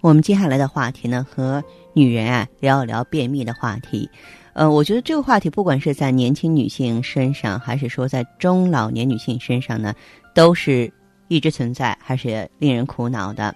[0.00, 1.62] 我们接下来的话题呢，和
[1.92, 4.08] 女人啊聊一聊便秘的话题。
[4.52, 9.94] 呃，我觉得这个话题不管是在年轻女性身上，还是说在中老年女性身上呢，
[10.34, 10.92] 都是
[11.28, 13.54] 一直存在，还是令人苦恼的。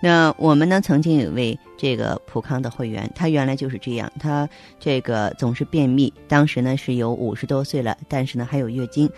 [0.00, 4.48] 那我们呢，曾经有位这个普康的会员，他原来就是这样，他
[4.78, 9.10] 这个总是便秘，当时呢是有五十多岁了，但是呢还有月经。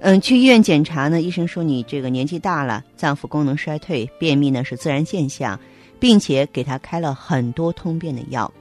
[0.00, 5.58] 嗯，去医院检查呢，医生说你这个年纪大了，脏腑功能衰退，便秘呢是自然现象。
[5.98, 8.52] 并且给他开了很多通便的药，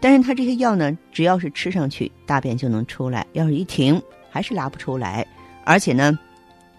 [0.00, 5.26] 但是他这些药呢，只要是吃上去，大便就能出来；要是一停，还是拉不出来。
[5.64, 6.18] 而且呢，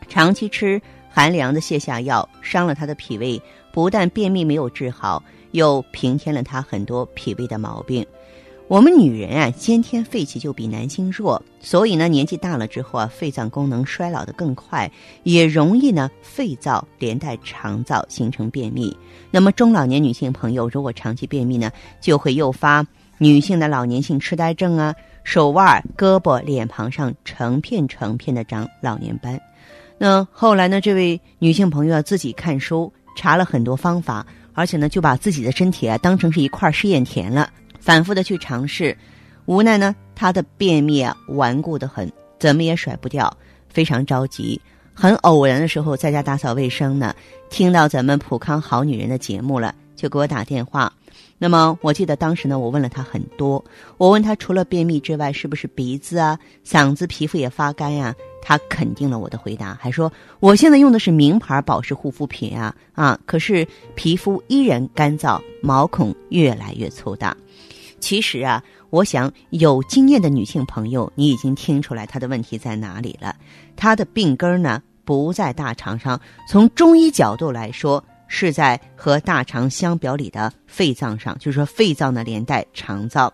[0.08, 8.06] 长期吃寒凉的泻下药，伤了他的脾胃，不但便秘没有治好，又平添了他很多脾胃的毛病。
[8.70, 14.90] 我们女人啊，先天肺气就比男性弱，所以呢，年纪大了之后啊，肺脏功能衰老的更快，
[15.24, 18.96] 也容易呢肺燥连带肠燥形成便秘。
[19.32, 22.86] 那么中老年女性朋友如果长期便秘呢，就会诱发
[23.18, 29.42] 女性的老年性痴呆症啊，手腕、胳膊、脸庞上成片成片的长老年斑。
[29.98, 34.24] 那后来呢，这位女性朋友啊自己看书查了很多方法，
[34.54, 37.50] 而且呢，就把自己的身体啊当成是一块试验田了。
[37.80, 38.96] 反复的去尝试，
[39.46, 43.36] 无奈呢，他的便秘啊顽固的很，怎么也甩不掉，
[43.68, 44.60] 非常着急。
[44.94, 47.16] 很偶然的时候，在家打扫卫生呢，
[47.50, 50.92] 听到咱们普康好女人的节目了，就给我打电话。
[51.42, 53.64] 那么我记得当时呢，我问了他很多，
[53.98, 58.14] 我问他除了便秘之外，是不是鼻子啊、嗓子、皮肤也发干呀？
[58.42, 60.12] 他肯定了我的回答，还说
[60.42, 63.66] 我现在用的是名牌保湿护肤品啊啊，可是
[63.96, 67.36] 皮肤依然干燥，毛孔越来越粗大。
[68.00, 73.36] 其实啊，我想有经验的女性朋友，你已经听出来她的问题在哪里了。
[73.76, 83.32] 她的病根呢不在大肠上，从中医角度来说，是在和大肠相表里的肺脏上，就是说肺脏呢连带肠脏。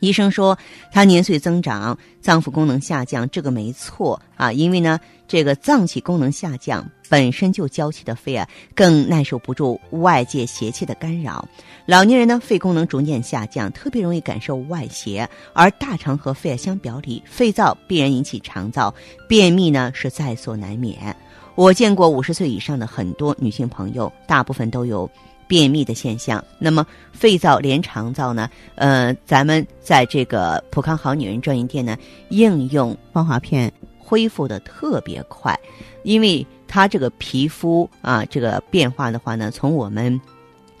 [0.00, 0.56] 医生说
[0.92, 4.52] 他年岁增长，脏腑功能下降，这个没错啊。
[4.52, 11.46] 因为呢，这个脏器功能下降，本身就娇气的肺啊，更耐受不住外界邪气的干扰。
[11.86, 15.28] 老年人呢，肺功能逐渐下降，特别容易感受外邪。
[15.52, 18.92] 而大肠和肺相表里，肺燥必然引起肠燥，
[19.28, 21.14] 便秘呢是在所难免。
[21.54, 25.10] 我见过五十岁以上的很多女性朋友，大部分都有。
[25.48, 28.48] 便秘的现象，那么肺燥连肠燥呢？
[28.76, 31.96] 呃，咱们在这个普康好女人专营店呢，
[32.28, 35.58] 应用芳华片恢复的特别快，
[36.04, 40.20] 因为它这个皮肤啊，这个变化的话呢，从我们。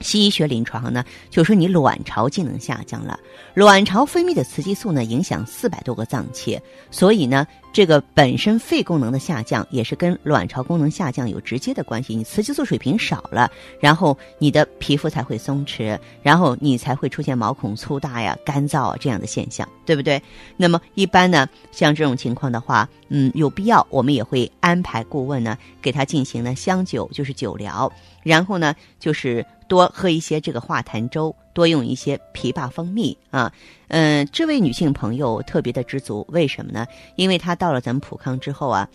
[0.00, 3.18] 西医学临床呢，就说你卵巢机能下降了，
[3.52, 6.56] 卵巢分泌的雌激素呢，影响四百多个脏器，
[6.88, 7.44] 所以呢，
[7.78, 12.16] 这个本身肺功能的下降也是跟卵巢功能下降有直接的关系。
[12.16, 20.20] 你雌激素水平少了，然后你的皮肤才会松弛，然后你才会出现毛孔粗大呀、干燥啊这样的现象，对不对？
[20.56, 27.92] 那么一般呢，像这种情况的话，嗯，有必要我们也会安排顾问呢，给他进行呢香灸，就是灸疗，
[28.24, 29.46] 然后呢就是。
[29.68, 33.52] 多喝一些这个化痰粥，多用一些枇杷蜂蜜啊，
[33.88, 36.86] 嗯，这位女性朋友特别的知足，为什么呢？
[37.16, 38.88] 因为她到了咱们普康之后啊，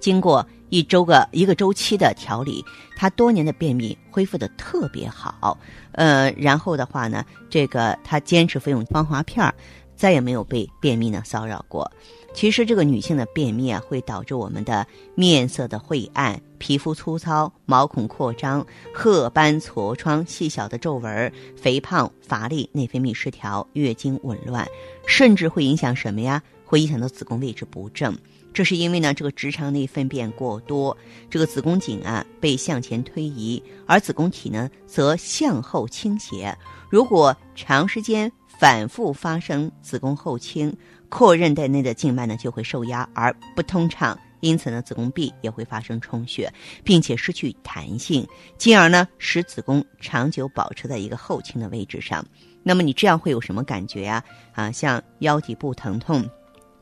[0.00, 2.64] 经过一周个一个周期的调理，
[2.96, 5.58] 她多年的便秘恢复的特别好，
[5.92, 9.54] 呃，然后的话呢，这个她坚持服用芳华片儿，
[9.94, 11.92] 再也没有被便秘呢骚扰过。
[12.32, 24.64] 其实这个女性的便秘啊，会导致我们的面色的晦暗、皮肤粗糙、毛孔扩张、褐斑痤疮、细小的皱纹、肥胖、乏力、内分泌失调、月经紊乱，
[25.06, 26.40] 甚至会影响什么呀？
[26.64, 28.16] 会影响到子宫位置不正。
[28.52, 30.96] 这是因为呢，这个直肠内粪便过多，
[31.30, 36.56] 这个子宫颈啊被向前推移，而子宫体呢则向后倾斜。
[36.90, 40.76] 如果长时间反复发生子宫后倾，
[41.08, 44.18] 阔韧带内的静脉呢就会受压而不通畅。
[44.40, 46.52] 因此呢，子宫壁也会发生充血，
[46.82, 48.26] 并且失去弹性，
[48.58, 52.24] 进而呢使子宫长久保持在一个后倾的位置上。
[52.62, 54.22] 那么你这样会有什么感觉呀？
[54.52, 56.28] 啊，像腰底部疼痛、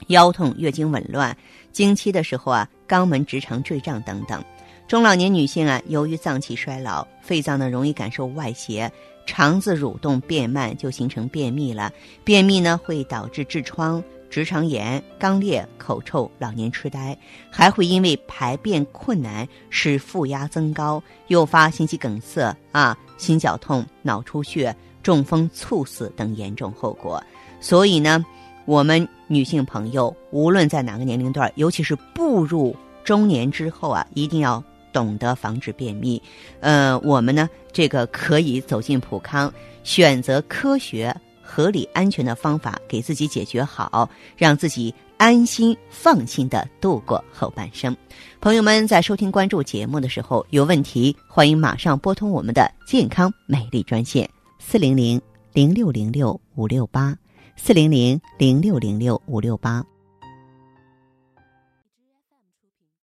[0.09, 1.37] 腰痛、月经紊乱、
[1.71, 4.43] 经期的时候啊，肛门直肠坠胀等等。
[4.87, 8.91] 中老年女性啊，由于脏器衰老，肺脏呢容易感受外邪，
[9.27, 11.93] 肠子蠕动变慢，就形成便秘了。
[12.25, 14.03] 便秘呢会导致痔疮。
[14.31, 17.17] 直肠炎、肛裂、口臭、老年痴呆，
[17.51, 27.23] 还会因为排便困难使腹压增高，诱发心肌梗塞啊、心绞痛、脑出血、中风、猝死等严重后果。
[27.61, 28.25] 所以呢，
[28.67, 36.23] 我们女性朋友无论在哪个年龄段，尤其是步入中年之后啊，一定要懂得防止便秘。
[36.61, 39.53] 呃，我们呢，这个可以走进普康，
[39.85, 41.15] 选择科学。
[41.51, 47.97] 合理安全的方法给自己解决好，让自己安心放心的度过后半生。
[48.39, 54.29] 朋友们在收听关注节目的时候，有问题欢迎马上拨通我们的健康美丽专线
[54.59, 55.21] 四零零
[55.55, 57.17] 零六零六五六八
[57.57, 59.83] 四零零零六零六五六八。